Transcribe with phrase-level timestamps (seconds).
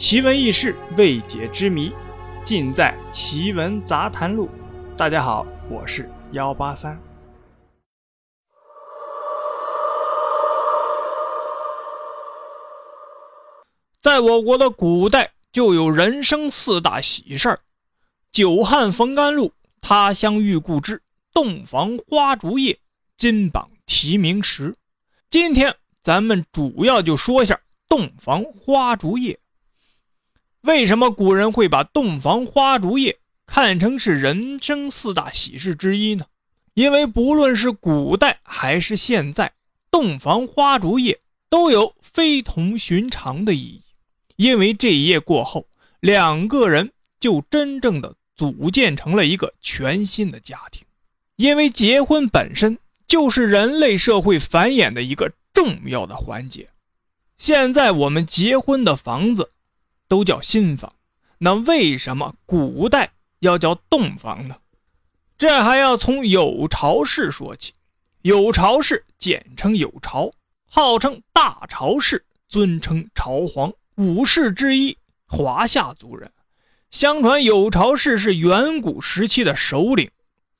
[0.00, 1.92] 奇闻异事、未解之谜，
[2.42, 4.48] 尽在《奇闻杂谈录》。
[4.96, 6.98] 大家好，我是幺八三。
[14.00, 17.60] 在我国的古代，就有人生四大喜事儿：
[18.32, 21.02] 久旱逢甘露、他乡遇故知、
[21.34, 22.78] 洞房花烛夜、
[23.18, 24.74] 金榜题名时。
[25.28, 29.38] 今天咱们主要就说一下洞房花烛夜。
[30.62, 36.26] 为什么古人会把洞房花烛夜看成是人生四大喜事之一呢？
[36.74, 39.52] 因为不论是古代还是现在，
[39.90, 43.82] 洞房花烛夜都有非同寻常的意义。
[44.36, 45.66] 因为这一夜过后，
[46.00, 50.86] 两个人就真正的组建成了一个全新的家庭。
[51.36, 56.68] 因为结婚本身就是人类社会繁衍的一个重要的环节。
[57.38, 59.52] 现在我们结婚的房子。
[60.10, 60.92] 都叫新房，
[61.38, 64.56] 那为什么古代要叫洞房呢？
[65.38, 67.72] 这还要从有巢氏说起。
[68.22, 70.32] 有巢氏简称有巢，
[70.68, 76.28] 号称大巢氏，尊称巢皇，五氏之一，华夏族人。
[76.90, 80.10] 相传有巢氏是远古时期的首领，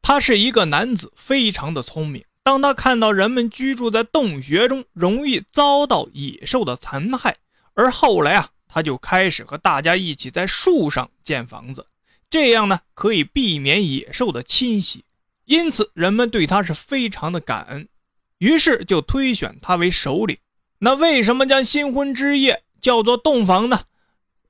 [0.00, 2.24] 他是一个男子，非常的聪明。
[2.42, 7.36] 当他看到人们居住在洞穴中，容易遭到野兽的残害，
[7.74, 8.48] 而后来啊。
[8.74, 11.86] 他就开始和大家一起在树上建房子，
[12.28, 15.04] 这样呢可以避免野兽的侵袭，
[15.44, 17.86] 因此人们对他是非常的感恩，
[18.38, 20.36] 于是就推选他为首领。
[20.80, 23.82] 那为什么将新婚之夜叫做洞房呢？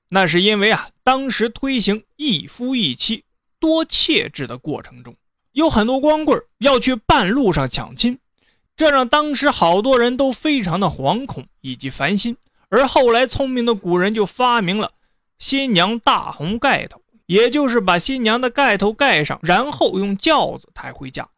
[0.08, 3.25] 那是因为啊，当时推行一夫一妻
[3.61, 5.14] 多妾制的过程中，
[5.52, 8.19] 有很多光棍要去半路上抢亲，
[8.75, 12.34] 这让当时好多人都非常的惶恐以及烦心。
[12.75, 14.91] 而后来，聪明的古人就发明了
[15.39, 21.28] 新娘大红盖头，也就是把新娘的盖头盖上，然后用轿子抬回家。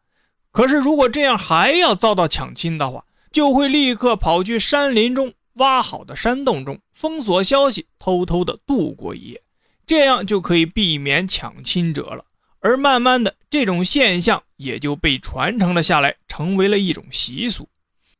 [0.51, 9.41] 可是，如果这样还要遭到抢亲的话，就会立刻跑去山林中挖好的山洞中封锁消息，偷偷的度过一夜，
[9.85, 12.25] 这样就可以避免抢亲者了。
[12.61, 17.69] 而慢慢的，这种现象也就被传承了下来，成为了一种习俗。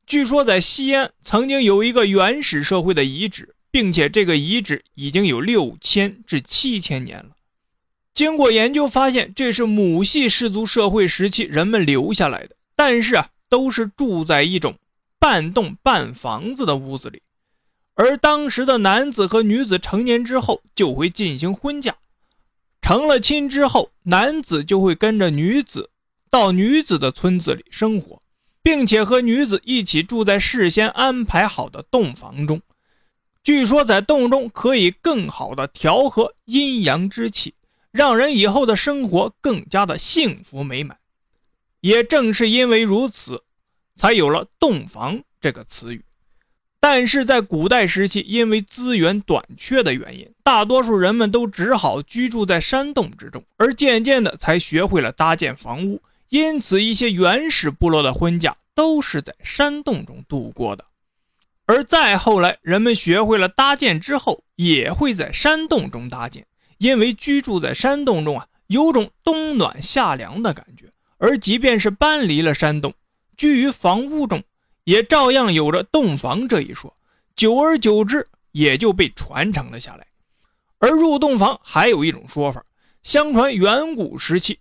[0.07, 7.31] 据说在西安曾经有一个原始社会的遗址，并且这个遗址已经有六千至七千年了。
[8.13, 14.75] 经过研究发现，这是母系氏族社会时期人们留下来的，但是啊，都是住在一种
[15.19, 17.21] 半洞半房子的屋子里。
[17.95, 21.93] 而当时的男子和女子成年之后就会进行婚嫁，
[22.81, 25.89] 成了亲之后，男子就会跟着女子
[26.31, 28.21] 到女子的村子里生活。
[28.67, 32.61] 并且和女子一起住在事先安排好的洞房中，
[33.41, 37.53] 据说在洞中可以更好的调和阴阳之气，
[37.93, 40.97] 让人以后的生活更加的幸福美满。
[41.79, 43.41] 也正是因为如此，
[43.95, 46.03] 才有了洞房这个词语。
[46.81, 56.01] 但是在古代时期，因为资源短缺的原因，大多数人们都只好居住在山洞之中，而渐渐的才学会了搭建房屋。
[56.29, 60.83] 因此，一些原始部落的婚嫁都是在山洞中度过的。
[61.65, 66.45] 而再后来，人们学会了搭建之后，也会在山洞中搭建，
[66.77, 70.85] 因为居住在山洞中啊，有种冬暖夏凉的感觉。
[71.17, 72.93] 而即便是搬离了山洞，
[73.35, 74.43] 居于房屋中，
[74.83, 76.93] 也照样有着洞房这一说。
[77.35, 80.05] 久而久之，也就被传承了下来。
[80.79, 82.63] 而入洞房还有一种说法，
[83.03, 84.59] 相传远古时期，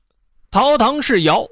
[0.50, 1.46] 陶唐是尧。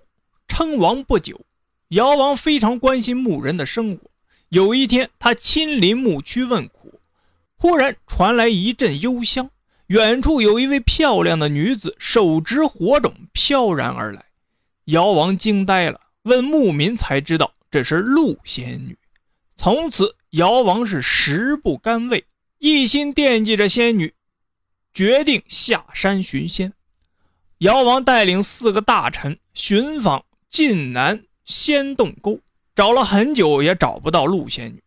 [0.49, 1.41] 称王不久，
[1.89, 4.11] 尧王非常关心牧人的生活。
[4.51, 7.01] 有一天，他亲临牧区问苦，
[7.57, 9.51] 忽然传来一阵幽香，
[9.89, 14.25] 远处有一位漂亮的女子手执火种飘然而来。
[14.87, 18.97] 尧王惊呆了，问牧民才知道这是陆仙女。
[19.57, 22.25] 从此，尧王是食不甘味，
[22.59, 24.15] 一心惦记着仙女，
[24.93, 26.73] 决定下山寻仙。
[27.59, 30.25] 尧王带领四个大臣寻访。
[30.55, 32.39] 晋南仙洞沟
[32.77, 34.81] 找了很久也找不到陆仙女，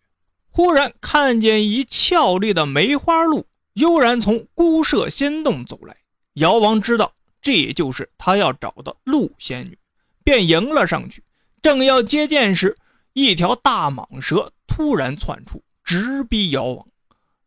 [0.49, 5.93] 忽然看见一俏丽的梅花鹿悠然从孤舍仙洞走来。
[6.35, 9.77] 尧王知道这就是他要找的陆仙女，
[10.23, 11.21] 便迎了上去。
[11.61, 12.77] 正要接见时，
[13.11, 16.87] 一条大蟒蛇突然窜出，直逼尧王。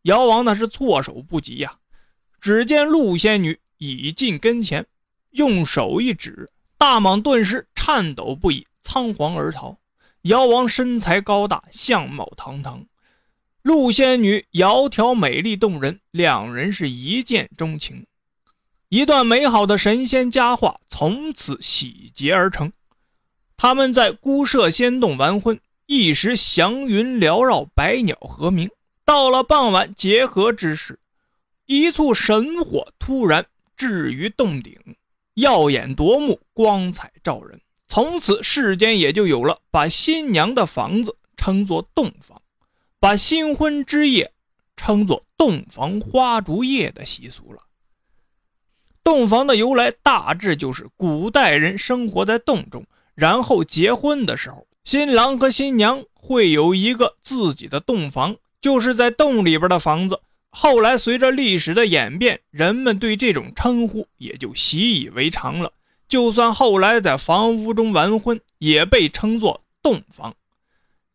[0.03, 1.75] 尧王那是措手不及呀！
[2.39, 4.85] 只见陆仙女已近跟前，
[5.31, 6.47] 用手一指。
[6.77, 9.79] 大蟒顿时颤抖不已，仓皇而逃。
[10.21, 12.85] 尧王身材高大，相貌堂堂，
[13.63, 18.05] 陆仙女窈窕美丽动人，两人是一见钟情，
[18.89, 22.71] 一段美好的神仙佳话从此喜结而成。
[23.57, 28.69] 他们在孤舍仙洞完婚，一时祥云缭绕，百鸟和鸣。
[29.03, 30.99] 到了傍晚结合之时，
[31.65, 33.43] 一簇神火突然
[33.75, 34.77] 置于洞顶，
[35.33, 37.59] 耀眼夺目，光彩照人。
[37.91, 42.41] 从此世间也就有了把新娘的房子称作洞房，
[43.01, 44.31] 把新婚之夜
[44.77, 47.63] 称作洞房花烛夜的习俗了。
[49.03, 60.17] 洞房的由来大致就是古代人生活在洞中，然后结婚的时候，新郎和新娘会有一个自己的洞房，就是在洞里边的房子。
[60.49, 65.73] 后来随着历史的演变，人们对这种称呼也就习以为常了。
[66.11, 70.35] 就算后来在房屋中完婚，也被称作洞房。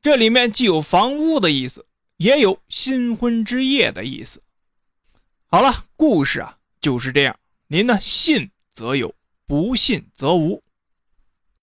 [0.01, 1.85] 这里面既有房屋的意思，
[2.17, 4.43] 也有新婚之夜的意思。
[5.49, 7.39] 好了，故事啊就是这样。
[7.67, 9.15] 您呢，信则有，
[9.47, 10.63] 不信则无。